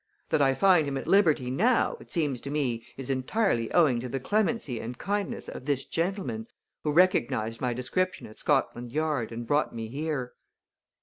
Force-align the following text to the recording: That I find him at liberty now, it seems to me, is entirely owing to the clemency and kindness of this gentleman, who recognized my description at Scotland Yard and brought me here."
That 0.29 0.41
I 0.41 0.55
find 0.55 0.87
him 0.87 0.97
at 0.97 1.05
liberty 1.05 1.51
now, 1.51 1.95
it 1.99 2.09
seems 2.11 2.41
to 2.41 2.49
me, 2.49 2.83
is 2.97 3.11
entirely 3.11 3.71
owing 3.71 3.99
to 3.99 4.09
the 4.09 4.19
clemency 4.19 4.79
and 4.79 4.97
kindness 4.97 5.47
of 5.47 5.65
this 5.65 5.85
gentleman, 5.85 6.47
who 6.83 6.91
recognized 6.91 7.61
my 7.61 7.75
description 7.75 8.25
at 8.25 8.39
Scotland 8.39 8.91
Yard 8.91 9.31
and 9.31 9.45
brought 9.45 9.75
me 9.75 9.89
here." 9.89 10.33